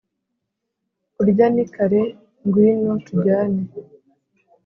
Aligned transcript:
Kurya 1.13 1.45
ni 1.53 1.63
kare 1.73 2.01
ngwino 2.45 2.93
tujyane 3.05 3.61